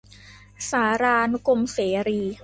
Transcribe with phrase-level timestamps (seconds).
[0.69, 2.21] สารานุกรมเสรี